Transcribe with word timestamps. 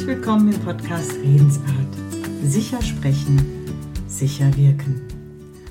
Herzlich 0.00 0.16
willkommen 0.16 0.50
im 0.50 0.60
Podcast 0.60 1.12
Redensart. 1.16 1.94
Sicher 2.42 2.80
sprechen, 2.80 3.38
sicher 4.06 4.46
wirken. 4.56 5.02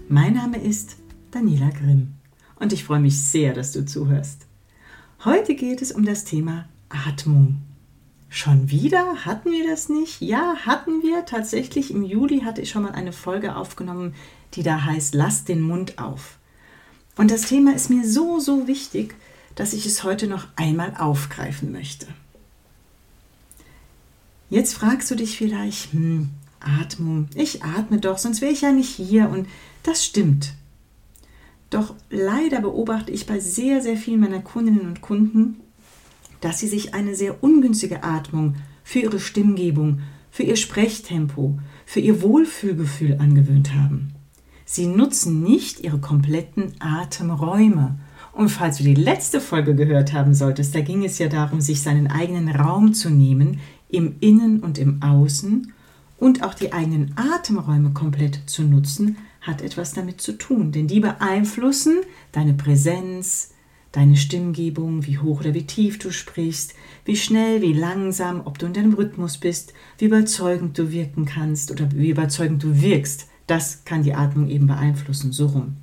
Mein 0.08 0.36
Name 0.36 0.62
ist 0.62 0.98
Daniela 1.32 1.72
Grimm 1.72 2.14
und 2.60 2.72
ich 2.72 2.84
freue 2.84 3.00
mich 3.00 3.20
sehr, 3.20 3.56
dass 3.56 3.72
du 3.72 3.86
zuhörst. 3.86 4.46
Heute 5.26 5.56
geht 5.56 5.82
es 5.82 5.92
um 5.92 6.06
das 6.06 6.26
Thema 6.26 6.70
Atmung. 6.90 7.58
Schon 8.30 8.70
wieder? 8.70 9.26
Hatten 9.26 9.52
wir 9.52 9.68
das 9.68 9.90
nicht? 9.90 10.22
Ja, 10.22 10.58
hatten 10.64 11.02
wir. 11.02 11.26
Tatsächlich 11.26 11.90
im 11.90 12.04
Juli 12.04 12.42
hatte 12.42 12.62
ich 12.62 12.70
schon 12.70 12.84
mal 12.84 12.92
eine 12.92 13.14
Folge 13.14 13.56
aufgenommen, 13.56 14.14
die 14.54 14.62
da 14.62 14.86
heißt 14.86 15.16
Lass 15.16 15.46
den 15.46 15.62
Mund 15.62 15.98
auf. 15.98 16.38
Und 17.18 17.32
das 17.32 17.42
Thema 17.42 17.74
ist 17.74 17.90
mir 17.90 18.08
so, 18.08 18.40
so 18.40 18.68
wichtig, 18.68 19.16
dass 19.56 19.74
ich 19.74 19.88
es 19.88 20.04
heute 20.04 20.28
noch 20.28 20.46
einmal 20.56 20.94
aufgreifen 21.00 21.72
möchte. 21.72 22.06
Jetzt 24.50 24.74
fragst 24.74 25.12
du 25.12 25.16
dich 25.16 25.38
vielleicht, 25.38 25.94
hm, 25.94 26.30
Atmung, 26.60 27.28
ich 27.36 27.64
atme 27.64 28.00
doch, 28.00 28.18
sonst 28.18 28.42
wäre 28.42 28.52
ich 28.52 28.62
ja 28.62 28.72
nicht 28.72 28.90
hier 28.90 29.30
und 29.30 29.48
das 29.84 30.04
stimmt. 30.04 30.54
Doch 31.70 31.94
leider 32.10 32.62
beobachte 32.62 33.12
ich 33.12 33.28
bei 33.28 33.40
sehr, 33.40 33.82
sehr 33.82 33.96
vielen 33.96 34.22
meiner 34.22 34.42
Kundinnen 34.42 34.88
und 34.88 35.02
Kunden, 35.02 35.58
dass 36.42 36.60
sie 36.60 36.68
sich 36.68 36.94
eine 36.94 37.16
sehr 37.16 37.44
ungünstige 37.44 38.04
Atmung 38.04 38.56
für 38.84 39.00
ihre 39.00 39.20
Stimmgebung, 39.20 40.00
für 40.32 40.44
ihr 40.44 40.56
Sprechtempo, 40.56 41.60
für 41.86 42.00
ihr 42.00 42.22
Wohlfühlgefühl 42.22 43.18
angewöhnt 43.20 43.76
haben. 43.76 44.14
Sie 44.66 44.88
nutzen 44.88 45.44
nicht 45.44 45.80
ihre 45.82 46.00
kompletten 46.00 46.74
Atemräume. 46.80 48.00
Und 48.34 48.50
falls 48.50 48.78
du 48.78 48.84
die 48.84 48.94
letzte 48.94 49.42
Folge 49.42 49.76
gehört 49.76 50.14
haben 50.14 50.34
solltest, 50.34 50.76
da 50.76 50.82
ging 50.82 51.04
es 51.04 51.18
ja 51.18 51.28
darum, 51.28 51.60
sich 51.60 51.82
seinen 51.82 52.08
eigenen 52.08 52.50
Raum 52.50 52.94
zu 52.94 53.10
nehmen, 53.10 53.60
im 53.90 54.16
Innen 54.20 54.62
und 54.62 54.78
im 54.78 55.02
Außen 55.02 55.74
und 56.18 56.44
auch 56.44 56.54
die 56.54 56.74
eigenen 56.74 57.14
Atemräume 57.16 57.92
komplett 57.92 58.42
zu 58.46 58.64
nutzen, 58.64 59.18
hat 59.42 59.62
etwas 59.62 59.94
damit 59.94 60.22
zu 60.22 60.34
tun, 60.34 60.72
denn 60.72 60.88
die 60.88 61.00
beeinflussen 61.00 62.00
deine 62.32 62.54
Präsenz, 62.54 63.52
deine 63.92 64.18
Stimmgebung, 64.18 65.06
wie 65.06 65.18
hoch 65.18 65.40
oder 65.40 65.54
wie 65.54 65.66
tief 65.66 65.98
du 65.98 66.12
sprichst, 66.12 66.76
wie 67.06 67.16
schnell, 67.16 67.62
wie 67.62 67.74
langsam, 67.74 68.42
ob 68.46 68.60
du 68.60 68.68
in 68.68 68.74
deinem 68.74 68.94
Rhythmus 68.94 69.38
bist, 69.38 69.74
wie 69.98 70.06
überzeugend 70.06 70.78
du 70.78 70.92
wirken 70.92 71.26
kannst 71.26 71.72
oder 71.72 71.90
wie 71.94 72.10
überzeugend 72.10 72.62
du 72.62 72.82
wirkst. 72.82 73.28
Das 73.48 73.84
kann 73.86 74.04
die 74.04 74.14
Atmung 74.14 74.50
eben 74.50 74.68
beeinflussen, 74.68 75.32
so 75.32 75.48
rum. 75.48 75.78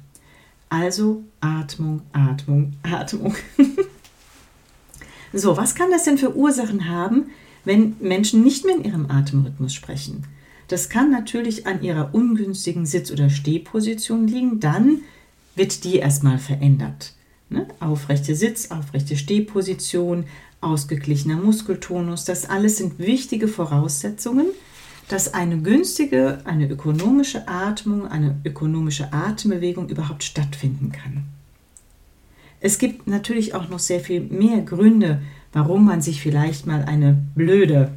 Also 0.68 1.24
Atmung, 1.40 2.02
Atmung, 2.12 2.74
Atmung. 2.82 3.34
so, 5.32 5.56
was 5.56 5.74
kann 5.74 5.90
das 5.90 6.04
denn 6.04 6.18
für 6.18 6.36
Ursachen 6.36 6.88
haben, 6.88 7.26
wenn 7.66 7.96
Menschen 8.00 8.42
nicht 8.42 8.64
mehr 8.64 8.76
in 8.76 8.84
ihrem 8.84 9.10
Atemrhythmus 9.10 9.74
sprechen. 9.74 10.24
Das 10.68 10.88
kann 10.88 11.10
natürlich 11.10 11.66
an 11.66 11.82
ihrer 11.82 12.14
ungünstigen 12.14 12.86
Sitz- 12.86 13.10
oder 13.10 13.28
Stehposition 13.28 14.26
liegen. 14.26 14.60
Dann 14.60 15.02
wird 15.54 15.84
die 15.84 15.96
erstmal 15.96 16.38
verändert. 16.38 17.12
Ne? 17.50 17.66
Aufrechte 17.80 18.34
Sitz, 18.34 18.70
aufrechte 18.70 19.16
Stehposition, 19.16 20.24
ausgeglichener 20.60 21.36
Muskeltonus, 21.36 22.24
das 22.24 22.48
alles 22.48 22.78
sind 22.78 22.98
wichtige 22.98 23.46
Voraussetzungen, 23.48 24.46
dass 25.08 25.34
eine 25.34 25.58
günstige, 25.58 26.38
eine 26.44 26.68
ökonomische 26.68 27.46
Atmung, 27.46 28.08
eine 28.08 28.36
ökonomische 28.44 29.12
Atembewegung 29.12 29.88
überhaupt 29.88 30.24
stattfinden 30.24 30.90
kann. 30.90 31.24
Es 32.60 32.78
gibt 32.78 33.06
natürlich 33.06 33.54
auch 33.54 33.68
noch 33.68 33.78
sehr 33.78 34.00
viel 34.00 34.20
mehr 34.20 34.62
Gründe, 34.62 35.22
warum 35.56 35.86
man 35.86 36.02
sich 36.02 36.20
vielleicht 36.20 36.66
mal 36.66 36.84
eine 36.84 37.16
blöde, 37.34 37.90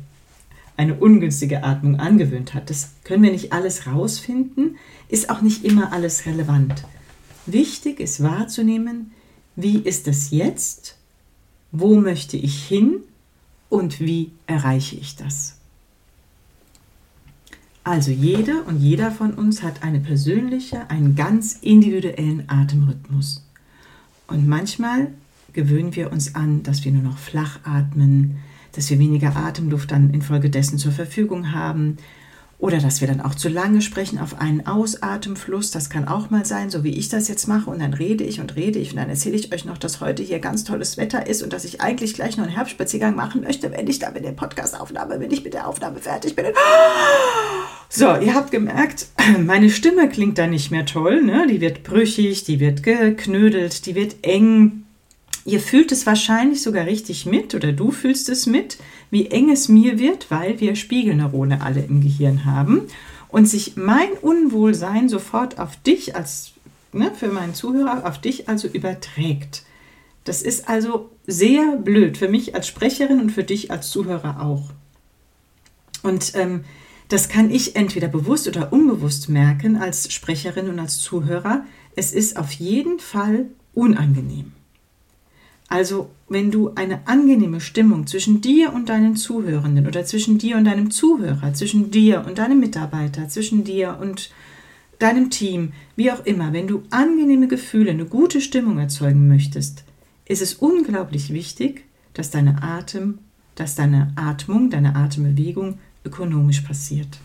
eine 0.78 0.96
ungünstige 0.96 1.66
Atmung 1.66 2.00
angewöhnt 2.00 2.54
hat. 2.54 2.70
Das 2.70 2.92
können 3.04 3.22
wir 3.22 3.34
nicht 3.34 3.52
alles 3.52 3.86
rausfinden, 3.86 4.78
ist 5.10 5.30
auch 5.30 5.42
nicht 5.42 5.66
immer 5.66 5.92
alles 5.92 6.26
relevant. 6.26 6.86
Wichtig 7.46 8.00
ist 8.00 8.24
wahrzunehmen, 8.24 9.12
wie 9.58 9.78
ist 9.78 10.08
es 10.08 10.32
jetzt, 10.32 10.96
wo 11.74 11.96
möchte 11.96 12.38
ich 12.38 12.64
hin 12.66 13.00
und 13.68 14.00
wie 14.00 14.32
erreiche 14.48 14.96
ich 14.96 15.18
das. 15.18 15.58
Also 17.84 18.12
jede 18.12 18.64
und 18.64 18.80
jeder 18.80 19.12
von 19.12 19.34
uns 19.34 19.64
hat 19.64 19.84
eine 19.84 20.00
persönliche, 20.00 20.90
einen 20.90 21.14
ganz 21.14 21.58
individuellen 21.62 22.46
Atemrhythmus. 22.48 23.46
Und 24.28 24.48
manchmal 24.48 25.12
gewöhnen 25.60 25.94
wir 25.94 26.10
uns 26.14 26.36
an, 26.36 26.64
dass 26.64 26.86
wir 26.86 26.92
nur 26.94 27.02
noch 27.02 27.18
flach 27.18 27.60
atmen, 27.66 28.38
dass 28.72 28.90
wir 28.90 28.98
weniger 28.98 29.36
Atemluft 29.36 29.92
dann 29.92 30.12
infolgedessen 30.12 30.78
zur 30.78 30.94
Verfügung 30.94 31.52
haben 31.52 31.98
oder 32.60 32.78
dass 32.78 33.02
wir 33.02 33.10
dann 33.10 33.20
auch 33.20 33.36
zu 33.36 33.50
lange 33.50 33.82
sprechen 33.82 34.20
auf 34.20 34.40
einen 34.40 34.66
Ausatemfluss. 34.66 35.72
Das 35.72 35.90
kann 35.90 36.08
auch 36.08 36.30
mal 36.30 36.46
sein, 36.46 36.70
so 36.70 36.86
wie 36.86 36.92
ich 36.92 37.10
das 37.10 37.28
jetzt 37.28 37.48
mache. 37.48 37.70
Und 37.70 37.80
dann 37.80 37.94
rede 37.94 38.24
ich 38.24 38.40
und 38.40 38.56
rede 38.56 38.80
ich 38.80 38.92
und 38.92 38.98
dann 38.98 39.10
erzähle 39.10 39.36
ich 39.36 39.54
euch 39.54 39.66
noch, 39.66 39.78
dass 39.78 40.00
heute 40.00 40.24
hier 40.24 40.40
ganz 40.40 40.64
tolles 40.64 40.96
Wetter 40.96 41.28
ist 41.28 41.42
und 41.42 41.52
dass 41.52 41.66
ich 41.66 41.82
eigentlich 41.82 42.14
gleich 42.14 42.38
noch 42.38 42.46
einen 42.46 42.56
Herbstspaziergang 42.56 43.16
machen 43.16 43.42
möchte, 43.44 43.72
wenn 43.72 43.88
ich 43.88 44.00
da 44.00 44.12
mit 44.12 44.24
der 44.24 44.32
Podcastaufnahme, 44.32 45.20
wenn 45.20 45.32
ich 45.32 45.44
mit 45.44 45.54
der 45.54 45.68
Aufnahme 45.68 46.00
fertig 46.00 46.36
bin. 46.36 46.46
So, 47.90 48.06
ihr 48.18 48.34
habt 48.34 48.52
gemerkt, 48.52 49.08
meine 49.40 49.70
Stimme 49.70 50.08
klingt 50.10 50.38
da 50.38 50.48
nicht 50.48 50.70
mehr 50.70 50.86
toll. 50.86 51.22
Ne? 51.22 51.48
Die 51.50 51.60
wird 51.60 51.84
brüchig, 51.84 52.44
die 52.44 52.60
wird 52.60 52.84
geknödelt, 52.84 53.86
die 53.86 53.96
wird 53.96 54.18
eng. 54.22 54.86
Ihr 55.46 55.60
fühlt 55.60 55.92
es 55.92 56.06
wahrscheinlich 56.06 56.62
sogar 56.62 56.86
richtig 56.86 57.26
mit 57.26 57.56
oder 57.56 57.72
du 57.72 57.92
fühlst 57.92 58.30
es 58.30 58.46
mit, 58.46 58.78
wie 59.10 59.28
eng 59.28 59.50
es 59.50 59.70
mir 59.70 59.98
wird, 59.98 60.30
weil 60.30 60.60
wir 60.60 60.76
Spiegelneurone 60.76 61.62
alle 61.62 61.82
im 61.82 62.02
Gehirn 62.02 62.46
haben 62.46 62.88
und 63.30 63.48
sich 63.48 63.76
mein 63.76 64.12
Unwohlsein 64.22 65.08
sofort 65.08 65.60
auf 65.60 65.76
dich 65.78 66.16
als, 66.16 66.52
ne, 66.92 67.12
für 67.16 67.30
meinen 67.30 67.54
Zuhörer, 67.54 68.06
auf 68.06 68.20
dich 68.20 68.50
also 68.50 68.68
überträgt. 68.68 69.64
Das 70.26 70.42
ist 70.42 70.68
also 70.68 71.10
sehr 71.26 71.78
blöd 71.78 72.18
für 72.18 72.28
mich 72.28 72.54
als 72.54 72.68
Sprecherin 72.68 73.20
und 73.22 73.32
für 73.32 73.44
dich 73.44 73.72
als 73.72 73.90
Zuhörer 73.90 74.42
auch. 74.42 74.72
Und 76.04 76.34
ähm, 76.36 76.66
das 77.08 77.30
kann 77.30 77.50
ich 77.50 77.76
entweder 77.76 78.08
bewusst 78.08 78.48
oder 78.48 78.72
unbewusst 78.72 79.30
merken 79.30 79.78
als 79.78 80.12
Sprecherin 80.14 80.70
und 80.70 80.80
als 80.80 81.00
Zuhörer. 81.00 81.66
Es 81.96 82.14
ist 82.14 82.38
auf 82.38 82.52
jeden 82.52 83.00
Fall 83.00 83.48
unangenehm. 83.74 84.52
Also 85.70 86.10
wenn 86.28 86.50
du 86.50 86.74
eine 86.74 87.08
angenehme 87.08 87.62
Stimmung 87.62 88.08
zwischen 88.08 88.42
dir 88.42 88.74
und 88.74 88.90
deinen 88.90 89.16
Zuhörenden 89.16 89.86
oder 89.86 90.04
zwischen 90.04 90.40
dir 90.40 90.58
und 90.58 90.66
deinem 90.66 90.90
Zuhörer, 90.90 91.54
zwischen 91.54 91.92
dir 91.92 92.26
und 92.26 92.40
deinem 92.40 92.60
Mitarbeiter, 92.60 93.30
zwischen 93.30 93.64
dir 93.64 94.00
und 94.02 94.32
deinem 94.98 95.30
Team, 95.30 95.74
wie 95.96 96.12
auch 96.12 96.26
immer, 96.26 96.54
wenn 96.54 96.68
du 96.68 96.84
angenehme 96.90 97.48
Gefühle, 97.48 97.92
eine 97.92 98.06
gute 98.06 98.42
Stimmung 98.42 98.80
erzeugen 98.80 99.28
möchtest, 99.28 99.84
ist 100.26 100.42
es 100.42 100.56
unglaublich 100.56 101.32
wichtig, 101.32 101.86
dass 102.14 102.32
deine 102.32 102.64
Atem, 102.64 103.20
dass 103.54 103.76
deine 103.76 104.12
Atmung, 104.16 104.72
deine 104.72 104.96
Atembewegung 104.96 105.78
ökonomisch 106.04 106.62
passiert. 106.62 107.20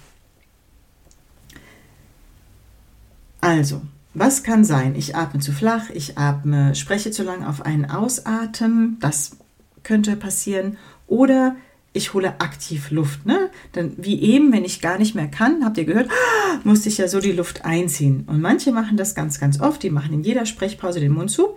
Also, 3.40 3.82
was 4.14 4.42
kann 4.42 4.64
sein? 4.64 4.94
Ich 4.96 5.16
atme 5.16 5.40
zu 5.40 5.52
flach, 5.52 5.90
ich 5.92 6.16
atme, 6.16 6.74
spreche 6.74 7.10
zu 7.10 7.22
lang 7.24 7.44
auf 7.44 7.62
einen 7.66 7.90
Ausatmen, 7.90 8.98
das 9.00 9.36
könnte 9.82 10.16
passieren. 10.16 10.78
Oder 11.06 11.56
ich 11.92 12.14
hole 12.14 12.40
aktiv 12.40 12.90
Luft. 12.90 13.26
Ne? 13.26 13.50
Dann, 13.72 13.92
wie 13.96 14.20
eben, 14.20 14.52
wenn 14.52 14.64
ich 14.64 14.80
gar 14.80 14.98
nicht 14.98 15.14
mehr 15.14 15.28
kann, 15.28 15.64
habt 15.64 15.78
ihr 15.78 15.84
gehört, 15.84 16.10
musste 16.64 16.88
ich 16.88 16.98
ja 16.98 17.08
so 17.08 17.20
die 17.20 17.32
Luft 17.32 17.64
einziehen. 17.64 18.24
Und 18.26 18.40
manche 18.40 18.72
machen 18.72 18.96
das 18.96 19.14
ganz, 19.14 19.38
ganz 19.38 19.60
oft. 19.60 19.82
Die 19.82 19.90
machen 19.90 20.12
in 20.12 20.22
jeder 20.22 20.46
Sprechpause 20.46 21.00
den 21.00 21.12
Mund 21.12 21.30
zu 21.30 21.50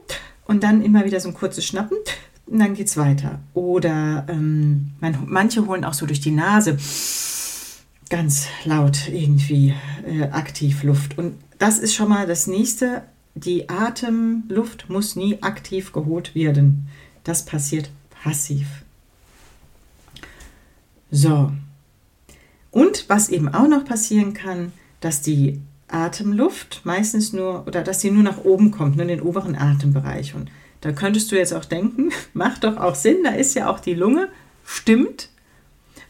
und 0.45 0.63
dann 0.63 0.81
immer 0.81 1.05
wieder 1.05 1.19
so 1.19 1.29
ein 1.29 1.33
kurzes 1.33 1.65
Schnappen 1.65 1.97
und 2.45 2.59
dann 2.59 2.73
geht 2.73 2.87
es 2.87 2.97
weiter. 2.97 3.39
Oder 3.53 4.25
ähm, 4.29 4.91
man, 4.99 5.17
manche 5.25 5.65
holen 5.67 5.83
auch 5.83 5.93
so 5.93 6.05
durch 6.05 6.21
die 6.21 6.31
Nase 6.31 6.77
ganz 8.09 8.47
laut 8.63 9.09
irgendwie 9.09 9.73
äh, 10.05 10.23
aktiv 10.23 10.83
Luft. 10.83 11.17
Und 11.17 11.35
das 11.59 11.79
ist 11.79 11.95
schon 11.95 12.09
mal 12.09 12.27
das 12.27 12.47
nächste. 12.47 13.03
Die 13.35 13.69
Atemluft 13.69 14.89
muss 14.89 15.15
nie 15.15 15.41
aktiv 15.41 15.93
geholt 15.93 16.35
werden. 16.35 16.87
Das 17.23 17.45
passiert 17.45 17.89
passiv. 18.09 18.67
So. 21.11 21.51
Und 22.71 23.05
was 23.07 23.29
eben 23.29 23.49
auch 23.49 23.67
noch 23.67 23.85
passieren 23.85 24.33
kann, 24.33 24.71
dass 24.99 25.21
die 25.21 25.61
Atemluft 25.87 26.81
meistens 26.83 27.33
nur 27.33 27.65
oder 27.65 27.83
dass 27.83 28.01
sie 28.01 28.11
nur 28.11 28.23
nach 28.23 28.43
oben 28.43 28.71
kommt, 28.71 28.95
nur 28.95 29.03
in 29.03 29.09
den 29.09 29.21
oberen 29.21 29.55
Atembereich. 29.55 30.35
Und 30.35 30.49
da 30.81 30.91
könntest 30.91 31.31
du 31.31 31.37
jetzt 31.37 31.53
auch 31.53 31.65
denken, 31.65 32.11
macht 32.33 32.63
doch 32.63 32.77
auch 32.77 32.95
Sinn, 32.95 33.23
da 33.23 33.31
ist 33.31 33.55
ja 33.55 33.69
auch 33.69 33.79
die 33.79 33.93
Lunge, 33.93 34.29
stimmt. 34.65 35.29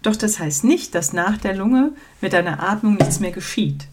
Doch 0.01 0.15
das 0.15 0.39
heißt 0.39 0.63
nicht, 0.63 0.95
dass 0.95 1.13
nach 1.13 1.38
der 1.38 1.55
Lunge 1.55 1.91
mit 2.21 2.33
deiner 2.33 2.63
Atmung 2.63 2.95
nichts 2.95 3.19
mehr 3.19 3.31
geschieht. 3.31 3.88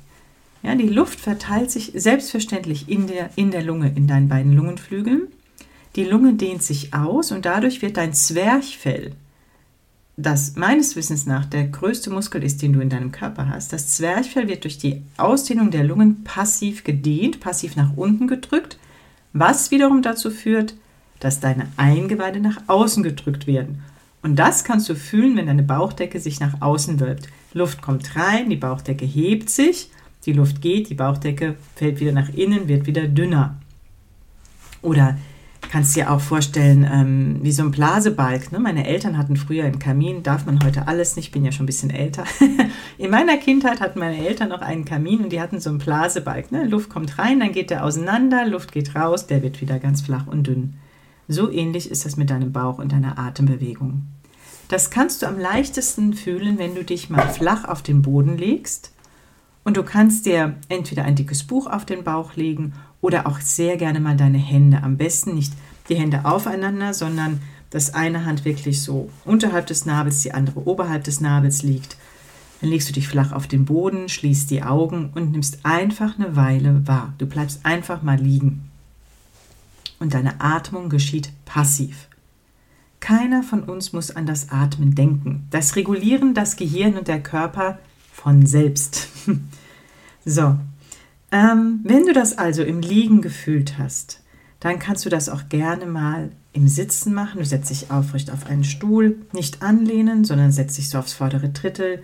Ja, 0.62 0.74
die 0.74 0.88
Luft 0.88 1.20
verteilt 1.20 1.70
sich 1.70 1.92
selbstverständlich 1.94 2.88
in 2.88 3.06
der, 3.06 3.30
in 3.36 3.50
der 3.50 3.62
Lunge, 3.62 3.92
in 3.94 4.06
deinen 4.06 4.28
beiden 4.28 4.52
Lungenflügeln. 4.52 5.28
Die 5.96 6.04
Lunge 6.04 6.34
dehnt 6.34 6.62
sich 6.62 6.94
aus 6.94 7.32
und 7.32 7.44
dadurch 7.44 7.82
wird 7.82 7.96
dein 7.96 8.14
Zwerchfell 8.14 9.12
das 10.16 10.54
meines 10.54 10.94
Wissens 10.94 11.26
nach 11.26 11.44
der 11.44 11.64
größte 11.64 12.10
Muskel 12.10 12.44
ist, 12.44 12.62
den 12.62 12.72
du 12.72 12.80
in 12.80 12.88
deinem 12.88 13.10
Körper 13.10 13.48
hast. 13.48 13.72
Das 13.72 13.88
Zwerchfell 13.88 14.48
wird 14.48 14.64
durch 14.64 14.78
die 14.78 15.02
Ausdehnung 15.16 15.70
der 15.70 15.84
Lungen 15.84 16.22
passiv 16.22 16.84
gedehnt, 16.84 17.40
passiv 17.40 17.74
nach 17.74 17.96
unten 17.96 18.28
gedrückt, 18.28 18.78
was 19.32 19.70
wiederum 19.72 20.02
dazu 20.02 20.30
führt, 20.30 20.74
dass 21.18 21.40
deine 21.40 21.66
Eingeweide 21.76 22.38
nach 22.38 22.62
außen 22.68 23.02
gedrückt 23.02 23.46
werden. 23.46 23.82
Und 24.24 24.36
das 24.36 24.64
kannst 24.64 24.88
du 24.88 24.94
fühlen, 24.94 25.36
wenn 25.36 25.48
deine 25.48 25.62
Bauchdecke 25.62 26.18
sich 26.18 26.40
nach 26.40 26.62
außen 26.62 26.98
wölbt. 26.98 27.28
Luft 27.52 27.82
kommt 27.82 28.16
rein, 28.16 28.48
die 28.48 28.56
Bauchdecke 28.56 29.04
hebt 29.04 29.50
sich, 29.50 29.90
die 30.24 30.32
Luft 30.32 30.62
geht, 30.62 30.88
die 30.88 30.94
Bauchdecke 30.94 31.56
fällt 31.76 32.00
wieder 32.00 32.12
nach 32.12 32.30
innen, 32.30 32.66
wird 32.66 32.86
wieder 32.86 33.06
dünner. 33.06 33.56
Oder 34.80 35.18
kannst 35.70 35.94
dir 35.94 36.10
auch 36.10 36.20
vorstellen, 36.20 36.88
ähm, 36.90 37.38
wie 37.42 37.52
so 37.52 37.64
ein 37.64 37.70
Blasebalg. 37.70 38.50
Ne? 38.50 38.60
Meine 38.60 38.86
Eltern 38.86 39.18
hatten 39.18 39.36
früher 39.36 39.64
einen 39.64 39.78
Kamin, 39.78 40.22
darf 40.22 40.46
man 40.46 40.64
heute 40.64 40.88
alles 40.88 41.16
nicht, 41.16 41.30
bin 41.30 41.44
ja 41.44 41.52
schon 41.52 41.64
ein 41.64 41.66
bisschen 41.66 41.90
älter. 41.90 42.24
In 42.96 43.10
meiner 43.10 43.36
Kindheit 43.36 43.82
hatten 43.82 43.98
meine 43.98 44.26
Eltern 44.26 44.48
noch 44.48 44.62
einen 44.62 44.86
Kamin 44.86 45.22
und 45.22 45.32
die 45.32 45.40
hatten 45.42 45.60
so 45.60 45.68
einen 45.68 45.80
Blasebalg. 45.80 46.50
Ne? 46.50 46.64
Luft 46.64 46.88
kommt 46.88 47.18
rein, 47.18 47.40
dann 47.40 47.52
geht 47.52 47.68
der 47.68 47.84
auseinander, 47.84 48.46
Luft 48.46 48.72
geht 48.72 48.94
raus, 48.94 49.26
der 49.26 49.42
wird 49.42 49.60
wieder 49.60 49.78
ganz 49.78 50.00
flach 50.00 50.26
und 50.26 50.46
dünn. 50.46 50.76
So 51.28 51.50
ähnlich 51.50 51.90
ist 51.90 52.06
das 52.06 52.16
mit 52.16 52.30
deinem 52.30 52.52
Bauch 52.52 52.78
und 52.78 52.90
deiner 52.90 53.18
Atembewegung. 53.18 54.13
Das 54.68 54.90
kannst 54.90 55.22
du 55.22 55.26
am 55.26 55.38
leichtesten 55.38 56.14
fühlen, 56.14 56.58
wenn 56.58 56.74
du 56.74 56.84
dich 56.84 57.10
mal 57.10 57.28
flach 57.28 57.64
auf 57.64 57.82
den 57.82 58.02
Boden 58.02 58.38
legst. 58.38 58.92
Und 59.62 59.76
du 59.76 59.82
kannst 59.82 60.26
dir 60.26 60.56
entweder 60.68 61.04
ein 61.04 61.16
dickes 61.16 61.44
Buch 61.44 61.66
auf 61.66 61.84
den 61.84 62.04
Bauch 62.04 62.36
legen 62.36 62.74
oder 63.00 63.26
auch 63.26 63.40
sehr 63.40 63.76
gerne 63.76 64.00
mal 64.00 64.16
deine 64.16 64.38
Hände. 64.38 64.82
Am 64.82 64.96
besten 64.96 65.34
nicht 65.34 65.52
die 65.88 65.96
Hände 65.96 66.24
aufeinander, 66.24 66.94
sondern 66.94 67.40
dass 67.70 67.94
eine 67.94 68.24
Hand 68.24 68.44
wirklich 68.44 68.82
so 68.82 69.10
unterhalb 69.24 69.66
des 69.66 69.84
Nabels, 69.84 70.22
die 70.22 70.32
andere 70.32 70.66
oberhalb 70.66 71.04
des 71.04 71.20
Nabels 71.20 71.62
liegt. 71.62 71.96
Dann 72.60 72.70
legst 72.70 72.88
du 72.88 72.92
dich 72.92 73.08
flach 73.08 73.32
auf 73.32 73.46
den 73.46 73.64
Boden, 73.64 74.08
schließt 74.08 74.50
die 74.50 74.62
Augen 74.62 75.10
und 75.14 75.32
nimmst 75.32 75.58
einfach 75.64 76.18
eine 76.18 76.36
Weile 76.36 76.86
wahr. 76.86 77.12
Du 77.18 77.26
bleibst 77.26 77.60
einfach 77.64 78.02
mal 78.02 78.18
liegen. 78.18 78.70
Und 79.98 80.14
deine 80.14 80.40
Atmung 80.40 80.88
geschieht 80.88 81.30
passiv. 81.44 82.08
Keiner 83.04 83.42
von 83.42 83.64
uns 83.64 83.92
muss 83.92 84.16
an 84.16 84.24
das 84.24 84.48
Atmen 84.48 84.94
denken. 84.94 85.46
Das 85.50 85.76
regulieren 85.76 86.32
das 86.32 86.56
Gehirn 86.56 86.96
und 86.96 87.06
der 87.06 87.22
Körper 87.22 87.78
von 88.10 88.46
selbst. 88.46 89.08
so, 90.24 90.56
ähm, 91.30 91.80
wenn 91.84 92.06
du 92.06 92.14
das 92.14 92.38
also 92.38 92.62
im 92.62 92.80
Liegen 92.80 93.20
gefühlt 93.20 93.76
hast, 93.76 94.22
dann 94.58 94.78
kannst 94.78 95.04
du 95.04 95.10
das 95.10 95.28
auch 95.28 95.50
gerne 95.50 95.84
mal 95.84 96.32
im 96.54 96.66
Sitzen 96.66 97.12
machen. 97.12 97.40
Du 97.40 97.44
setzt 97.44 97.68
dich 97.68 97.90
aufrecht 97.90 98.30
auf 98.30 98.46
einen 98.46 98.64
Stuhl, 98.64 99.18
nicht 99.34 99.60
anlehnen, 99.60 100.24
sondern 100.24 100.50
setzt 100.50 100.78
dich 100.78 100.88
so 100.88 100.96
aufs 100.96 101.12
vordere 101.12 101.50
Drittel, 101.50 102.02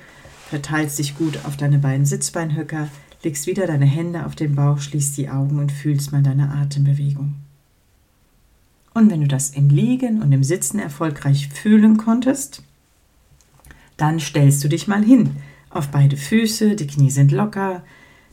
verteilst 0.51 0.99
dich 0.99 1.17
gut 1.17 1.47
auf 1.47 1.57
deine 1.57 1.79
beiden 1.79 2.05
Sitzbeinhöcker, 2.05 2.89
legst 3.23 3.47
wieder 3.47 3.67
deine 3.67 3.87
Hände 3.87 4.27
auf 4.27 4.37
den 4.37 4.55
Bauch, 4.55 4.81
schließt 4.81 5.17
die 5.17 5.31
Augen 5.31 5.61
und 5.61 5.73
fühlst 5.73 6.13
mal 6.13 6.23
deine 6.23 6.51
Atembewegung. 6.51 7.37
Und 9.01 9.11
wenn 9.11 9.21
du 9.21 9.29
das 9.29 9.51
im 9.51 9.69
Liegen 9.69 10.23
und 10.23 10.31
im 10.33 10.45
Sitzen 10.45 10.79
erfolgreich 10.79 11.49
fühlen 11.49 11.97
konntest, 11.97 12.63
dann 13.97 14.21
stellst 14.21 14.63
du 14.63 14.69
dich 14.69 14.87
mal 14.87 15.05
hin 15.05 15.37
auf 15.71 15.89
beide 15.89 16.17
Füße, 16.17 16.75
die 16.75 16.87
Knie 16.87 17.11
sind 17.11 17.31
locker, 17.31 17.83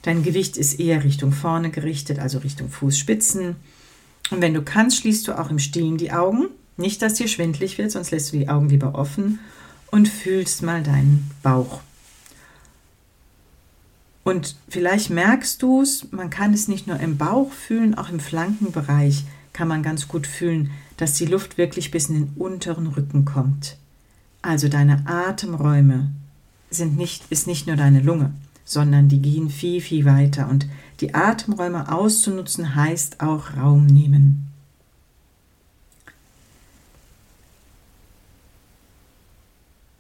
Dein 0.08 0.24
Gewicht 0.24 0.56
ist 0.56 0.80
eher 0.80 1.04
Richtung 1.04 1.34
vorne 1.34 1.70
gerichtet, 1.70 2.20
also 2.20 2.38
Richtung 2.38 2.70
Fußspitzen. 2.70 3.58
Und 4.30 4.42
wenn 4.42 4.54
du 4.54 4.62
kannst, 4.62 5.00
schließt 5.00 5.28
du 5.28 5.38
auch 5.38 5.50
im 5.50 5.60
Stehen 5.60 5.98
die 5.98 6.14
Augen. 6.14 6.48
Nicht, 6.78 7.02
dass 7.02 7.16
dir 7.16 7.28
schwindlig 7.28 7.78
wird, 7.78 7.92
sonst 7.92 8.12
lässt 8.12 8.32
du 8.32 8.38
die 8.38 8.48
Augen 8.48 8.70
lieber 8.70 8.96
offen 8.96 9.40
und 9.92 10.08
fühlst 10.08 10.62
mal 10.62 10.82
deinen 10.82 11.30
Bauch. 11.44 11.82
Und 14.24 14.56
vielleicht 14.70 15.10
merkst 15.10 15.62
du 15.62 15.82
es, 15.82 16.10
man 16.12 16.30
kann 16.30 16.54
es 16.54 16.70
nicht 16.70 16.88
nur 16.88 17.02
im 17.02 17.18
Bauch 17.18 17.52
fühlen, 17.52 17.94
auch 17.94 18.10
im 18.10 18.22
Flankenbereich 18.22 19.26
kann 19.58 19.68
man 19.68 19.84
ganz 19.84 20.08
gut 20.08 20.28
fühlen, 20.28 20.70
dass 20.98 21.14
die 21.14 21.26
Luft 21.26 21.58
wirklich 21.58 21.92
bis 21.92 22.10
in 22.10 22.16
den 22.16 22.34
unteren 22.36 22.88
Rücken 22.88 23.26
kommt. 23.26 23.78
Also 24.42 24.68
deine 24.70 25.04
Atemräume 25.08 26.12
sind 26.70 26.96
nicht, 26.96 27.24
ist 27.30 27.48
nicht 27.48 27.68
nur 27.68 27.76
deine 27.76 28.02
Lunge 28.02 28.34
sondern 28.68 29.08
die 29.08 29.22
gehen 29.22 29.50
viel, 29.50 29.80
viel 29.80 30.04
weiter. 30.04 30.50
Und 30.50 30.68
die 31.00 31.16
Atemräume 31.16 31.92
auszunutzen 31.92 32.76
heißt 32.76 33.22
auch 33.22 33.56
Raum 33.56 33.86
nehmen. 33.86 34.52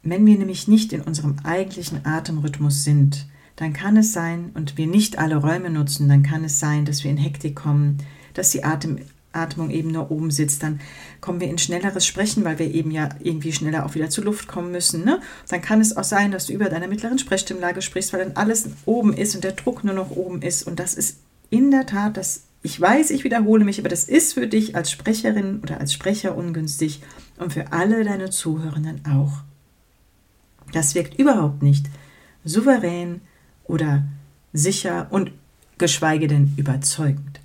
Wenn 0.03 0.25
wir 0.25 0.37
nämlich 0.37 0.67
nicht 0.67 0.91
in 0.93 1.01
unserem 1.01 1.37
eigentlichen 1.43 2.05
Atemrhythmus 2.05 2.83
sind, 2.83 3.25
dann 3.55 3.73
kann 3.73 3.97
es 3.97 4.13
sein, 4.13 4.51
und 4.53 4.77
wir 4.77 4.85
nicht 4.85 5.17
alle 5.17 5.37
Räume 5.37 5.69
nutzen, 5.69 6.07
dann 6.09 6.23
kann 6.23 6.43
es 6.43 6.59
sein, 6.59 6.85
dass 6.85 7.03
wir 7.03 7.11
in 7.11 7.17
Hektik 7.17 7.55
kommen, 7.55 7.97
dass 8.33 8.51
die 8.51 8.63
Atem 8.63 8.99
Atmung 9.33 9.69
eben 9.69 9.91
nur 9.91 10.11
oben 10.11 10.31
sitzt, 10.31 10.63
dann 10.63 10.79
kommen 11.21 11.39
wir 11.39 11.49
in 11.49 11.57
schnelleres 11.57 12.05
Sprechen, 12.05 12.43
weil 12.43 12.59
wir 12.59 12.73
eben 12.73 12.91
ja 12.91 13.09
irgendwie 13.21 13.53
schneller 13.53 13.85
auch 13.85 13.95
wieder 13.95 14.09
zur 14.09 14.23
Luft 14.23 14.47
kommen 14.47 14.71
müssen. 14.71 15.03
Ne? 15.03 15.21
Dann 15.49 15.61
kann 15.61 15.81
es 15.81 15.95
auch 15.95 16.03
sein, 16.03 16.31
dass 16.31 16.47
du 16.47 16.53
über 16.53 16.69
deiner 16.69 16.87
mittleren 16.87 17.19
Sprechstimmlage 17.19 17.81
sprichst, 17.81 18.13
weil 18.13 18.23
dann 18.23 18.35
alles 18.35 18.69
oben 18.85 19.13
ist 19.13 19.35
und 19.35 19.43
der 19.43 19.51
Druck 19.53 19.83
nur 19.83 19.93
noch 19.93 20.11
oben 20.11 20.41
ist. 20.41 20.63
Und 20.63 20.79
das 20.79 20.93
ist 20.93 21.19
in 21.49 21.71
der 21.71 21.85
Tat, 21.85 22.17
das, 22.17 22.43
ich 22.63 22.79
weiß, 22.79 23.11
ich 23.11 23.23
wiederhole 23.23 23.63
mich, 23.63 23.79
aber 23.79 23.89
das 23.89 24.05
ist 24.05 24.33
für 24.33 24.47
dich 24.47 24.75
als 24.75 24.91
Sprecherin 24.91 25.59
oder 25.61 25.79
als 25.79 25.93
Sprecher 25.93 26.35
ungünstig 26.35 27.01
und 27.37 27.53
für 27.53 27.71
alle 27.71 28.03
deine 28.03 28.29
Zuhörenden 28.29 29.01
auch. 29.05 29.43
Das 30.73 30.95
wirkt 30.95 31.17
überhaupt 31.19 31.63
nicht 31.63 31.85
souverän 32.43 33.21
oder 33.65 34.03
sicher 34.53 35.07
und 35.11 35.31
geschweige 35.77 36.27
denn 36.27 36.53
überzeugend. 36.57 37.39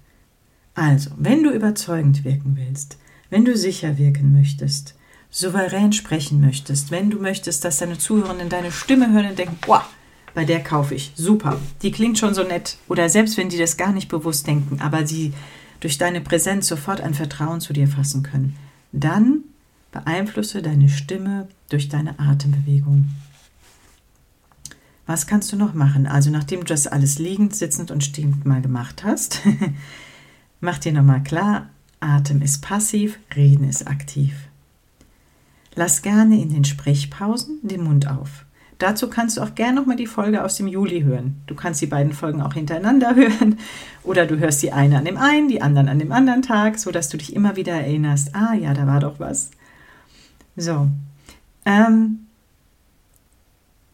Also, 0.75 1.11
wenn 1.17 1.43
du 1.43 1.51
überzeugend 1.51 2.25
wirken 2.25 2.57
willst, 2.57 2.99
wenn 3.31 3.45
du 3.45 3.57
sicher 3.57 3.99
wirken 3.99 4.33
möchtest, 4.33 4.95
souverän 5.31 5.93
sprechen 5.93 6.41
möchtest, 6.41 6.91
wenn 6.91 7.11
du 7.11 7.19
möchtest, 7.19 7.65
dass 7.65 7.79
deine 7.79 7.99
Zuhörenden 7.99 8.49
deine 8.49 8.73
Stimme 8.73 9.13
hören 9.13 9.31
und 9.31 9.39
denken, 9.39 9.59
boah, 9.67 9.87
bei 10.35 10.45
der 10.45 10.63
kaufe 10.63 10.95
ich, 10.95 11.13
super, 11.15 11.59
die 11.83 11.91
klingt 11.91 12.19
schon 12.19 12.35
so 12.35 12.43
nett, 12.43 12.77
oder 12.89 13.09
selbst 13.09 13.37
wenn 13.37 13.49
die 13.49 13.59
das 13.59 13.77
gar 13.77 13.93
nicht 13.93 14.09
bewusst 14.09 14.47
denken, 14.47 14.81
aber 14.81 15.07
sie 15.07 15.33
durch 15.81 15.99
deine 15.99 16.21
Präsenz 16.21 16.69
sofort 16.69 17.01
ein 17.01 17.15
Vertrauen 17.15 17.61
zu 17.61 17.73
dir 17.73 17.89
fassen 17.89 18.23
können, 18.23 18.57
dann 18.93 19.41
beeinflusse 19.91 20.63
deine 20.63 20.89
Stimme 20.89 21.49
durch 21.69 21.89
deine 21.89 22.19
Atembewegung. 22.19 23.11
Was 25.07 25.27
kannst 25.27 25.53
du 25.53 25.57
noch 25.57 25.75
machen? 25.75 26.07
Also 26.07 26.31
nachdem 26.31 26.61
du 26.61 26.67
das 26.67 26.87
alles 26.87 27.19
liegend, 27.19 27.55
sitzend 27.55 27.91
und 27.91 28.05
stehend 28.05 28.47
mal 28.47 28.63
gemacht 28.63 29.03
hast, 29.05 29.41
Mach 30.65 30.79
dir 30.79 30.93
nochmal 30.93 31.25
klar, 31.25 31.71
Atem 31.99 32.41
ist 32.41 32.63
passiv, 32.63 33.19
Reden 33.35 33.69
ist 33.69 33.89
aktiv. 33.89 34.33
Lass 35.75 36.03
gerne 36.03 36.41
in 36.41 36.51
den 36.51 36.65
Sprechpausen 36.65 37.59
den 37.63 37.83
Mund 37.83 38.09
auf. 38.09 38.45
Dazu 38.79 39.11
kannst 39.11 39.37
du 39.37 39.41
auch 39.41 39.57
gerne 39.57 39.81
nochmal 39.81 39.97
die 39.97 40.07
Folge 40.07 40.45
aus 40.45 40.59
dem 40.59 40.69
Juli 40.69 41.03
hören. 41.03 41.43
Du 41.49 41.57
kannst 41.57 41.81
die 41.81 41.87
beiden 41.87 42.13
Folgen 42.13 42.41
auch 42.41 42.55
hintereinander 42.55 43.15
hören 43.17 43.59
oder 44.05 44.25
du 44.25 44.39
hörst 44.39 44.63
die 44.63 44.71
eine 44.71 44.99
an 44.99 45.05
dem 45.05 45.17
einen, 45.17 45.49
die 45.49 45.61
anderen 45.61 45.89
an 45.89 45.99
dem 45.99 46.13
anderen 46.13 46.43
Tag, 46.43 46.79
sodass 46.79 47.09
du 47.09 47.17
dich 47.17 47.35
immer 47.35 47.57
wieder 47.57 47.73
erinnerst, 47.73 48.33
ah 48.33 48.55
ja, 48.55 48.73
da 48.73 48.87
war 48.87 49.01
doch 49.01 49.19
was. 49.19 49.51
So, 50.55 50.87
ähm, 51.65 52.29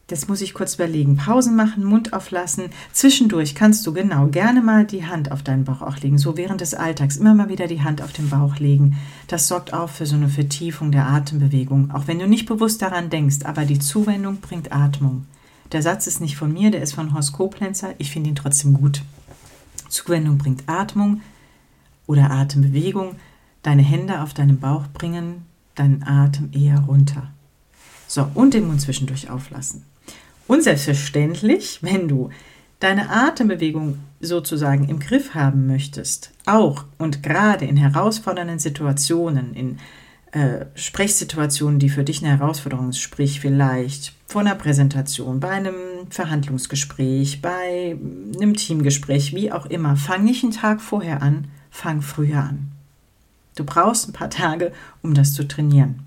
das 0.08 0.26
muss 0.26 0.40
ich 0.40 0.54
kurz 0.54 0.74
überlegen. 0.74 1.16
Pausen 1.16 1.54
machen, 1.54 1.84
Mund 1.84 2.14
auflassen. 2.14 2.70
Zwischendurch 2.92 3.54
kannst 3.54 3.86
du 3.86 3.92
genau 3.92 4.26
gerne 4.26 4.62
mal 4.62 4.86
die 4.86 5.06
Hand 5.06 5.30
auf 5.30 5.42
deinen 5.42 5.64
Bauch 5.64 5.82
auch 5.82 5.98
legen. 5.98 6.16
So 6.16 6.38
während 6.38 6.62
des 6.62 6.72
Alltags 6.72 7.18
immer 7.18 7.34
mal 7.34 7.50
wieder 7.50 7.66
die 7.66 7.82
Hand 7.82 8.00
auf 8.00 8.12
den 8.14 8.30
Bauch 8.30 8.56
legen. 8.56 8.96
Das 9.26 9.48
sorgt 9.48 9.74
auch 9.74 9.90
für 9.90 10.06
so 10.06 10.16
eine 10.16 10.30
Vertiefung 10.30 10.92
der 10.92 11.06
Atembewegung. 11.06 11.90
Auch 11.90 12.06
wenn 12.06 12.18
du 12.18 12.26
nicht 12.26 12.46
bewusst 12.46 12.80
daran 12.80 13.10
denkst, 13.10 13.44
aber 13.44 13.66
die 13.66 13.78
Zuwendung 13.78 14.38
bringt 14.38 14.72
Atmung. 14.72 15.26
Der 15.72 15.82
Satz 15.82 16.06
ist 16.06 16.22
nicht 16.22 16.38
von 16.38 16.54
mir, 16.54 16.70
der 16.70 16.80
ist 16.80 16.94
von 16.94 17.12
Horst 17.12 17.34
Koblenzer. 17.34 17.94
Ich 17.98 18.10
finde 18.10 18.30
ihn 18.30 18.36
trotzdem 18.36 18.72
gut. 18.72 19.02
Zuwendung 19.90 20.38
bringt 20.38 20.62
Atmung 20.66 21.20
oder 22.06 22.30
Atembewegung. 22.30 23.16
Deine 23.62 23.82
Hände 23.82 24.22
auf 24.22 24.32
deinen 24.32 24.58
Bauch 24.58 24.86
bringen 24.94 25.44
deinen 25.74 26.02
Atem 26.02 26.50
eher 26.52 26.80
runter. 26.80 27.30
So, 28.06 28.26
und 28.34 28.54
den 28.54 28.66
Mund 28.66 28.80
zwischendurch 28.80 29.28
auflassen. 29.30 29.84
Und 30.48 30.64
selbstverständlich, 30.64 31.78
wenn 31.82 32.08
du 32.08 32.30
deine 32.80 33.10
Atembewegung 33.10 33.98
sozusagen 34.20 34.88
im 34.88 34.98
Griff 34.98 35.34
haben 35.34 35.66
möchtest, 35.66 36.32
auch 36.46 36.84
und 36.96 37.22
gerade 37.22 37.66
in 37.66 37.76
herausfordernden 37.76 38.58
Situationen, 38.58 39.54
in 39.54 39.78
äh, 40.32 40.64
Sprechsituationen, 40.74 41.78
die 41.78 41.90
für 41.90 42.02
dich 42.02 42.24
eine 42.24 42.38
Herausforderung 42.38 42.92
sind, 42.92 43.00
sprich 43.00 43.40
vielleicht 43.40 44.14
vor 44.26 44.40
einer 44.40 44.54
Präsentation, 44.54 45.38
bei 45.38 45.50
einem 45.50 45.74
Verhandlungsgespräch, 46.08 47.42
bei 47.42 47.96
einem 48.36 48.54
Teamgespräch, 48.54 49.34
wie 49.34 49.52
auch 49.52 49.66
immer, 49.66 49.96
fang 49.96 50.24
nicht 50.24 50.42
einen 50.42 50.52
Tag 50.52 50.80
vorher 50.80 51.22
an, 51.22 51.48
fang 51.70 52.00
früher 52.00 52.40
an. 52.40 52.72
Du 53.54 53.64
brauchst 53.64 54.08
ein 54.08 54.12
paar 54.12 54.30
Tage, 54.30 54.72
um 55.02 55.12
das 55.12 55.34
zu 55.34 55.46
trainieren. 55.46 56.00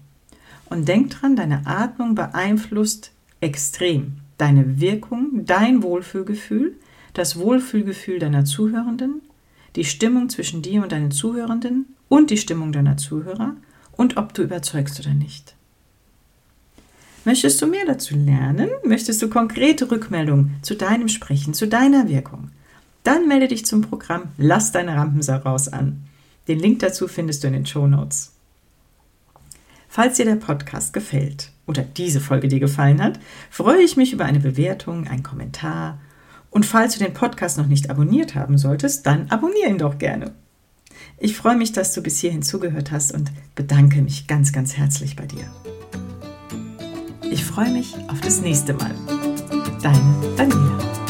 Und 0.66 0.88
denk 0.88 1.12
dran, 1.12 1.36
deine 1.36 1.68
Atmung 1.68 2.16
beeinflusst 2.16 3.12
extrem 3.42 4.21
deine 4.42 4.82
Wirkung, 4.82 5.46
dein 5.46 5.84
Wohlfühlgefühl, 5.84 6.76
das 7.14 7.38
Wohlfühlgefühl 7.38 8.18
deiner 8.18 8.44
Zuhörenden, 8.44 9.22
die 9.76 9.86
Stimmung 9.86 10.30
zwischen 10.30 10.64
dir 10.64 10.82
und 10.82 10.92
deinen 10.92 11.12
Zuhörenden 11.12 11.96
und 12.10 12.32
die 12.32 12.38
Stimmung 12.38 12.72
deiner 12.72 12.98
Zuhörer 12.98 13.56
und 13.92 14.18
ob 14.18 14.34
du 14.34 14.42
überzeugst 14.42 15.00
oder 15.00 15.14
nicht. 15.14 15.56
Möchtest 17.24 17.62
du 17.62 17.68
mehr 17.68 17.86
dazu 17.86 18.16
lernen? 18.16 18.70
Möchtest 18.84 19.22
du 19.22 19.30
konkrete 19.30 19.92
Rückmeldungen 19.92 20.56
zu 20.64 20.76
deinem 20.76 21.08
Sprechen, 21.08 21.54
zu 21.54 21.68
deiner 21.68 22.10
Wirkung? 22.10 22.50
Dann 23.04 23.28
melde 23.28 23.48
dich 23.48 23.66
zum 23.66 23.82
Programm 23.82 24.30
Lass 24.40 24.72
deine 24.72 24.96
Rampensau 24.96 25.38
raus 25.38 25.68
an. 25.68 26.02
Den 26.48 26.60
Link 26.60 26.80
dazu 26.80 27.08
findest 27.08 27.44
du 27.44 27.48
in 27.48 27.54
den 27.54 27.66
Show 27.68 27.86
Notes. 27.86 28.34
Falls 29.88 30.18
dir 30.18 30.26
der 30.26 30.38
Podcast 30.38 30.94
gefällt 30.94 31.50
oder 31.68 31.84
diese 31.84 32.20
Folge 32.20 32.48
dir 32.48 32.60
gefallen 32.60 33.01
hat, 33.01 33.20
freue 33.50 33.82
ich 33.82 33.98
mich 33.98 34.13
über 34.13 34.25
eine 34.25 34.39
Bewertung, 34.39 35.08
einen 35.08 35.24
Kommentar. 35.24 36.00
Und 36.50 36.65
falls 36.65 36.98
du 36.98 37.03
den 37.03 37.13
Podcast 37.13 37.58
noch 37.58 37.68
nicht 37.68 37.89
abonniert 37.89 38.36
haben 38.36 38.58
solltest, 38.58 39.06
dann 39.06 39.30
abonniere 39.30 39.70
ihn 39.70 39.77
doch 39.77 39.98
gerne. 39.98 40.32
Ich 41.18 41.36
freue 41.36 41.56
mich, 41.56 41.72
dass 41.72 41.94
du 41.94 42.01
bis 42.01 42.20
hierhin 42.20 42.41
zugehört 42.41 42.91
hast 42.91 43.13
und 43.13 43.32
bedanke 43.56 44.01
mich 44.01 44.27
ganz, 44.27 44.51
ganz 44.51 44.75
herzlich 44.75 45.15
bei 45.15 45.25
dir. 45.25 45.46
Ich 47.32 47.46
freue 47.46 47.72
mich 47.72 47.96
auf 48.10 48.20
das 48.20 48.41
nächste 48.41 48.74
Mal. 48.74 48.94
Deine 49.82 50.15
Daniela. 50.36 51.00